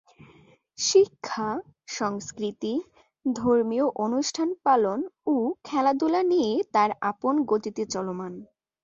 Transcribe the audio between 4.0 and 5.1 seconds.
অনুষ্ঠান পালন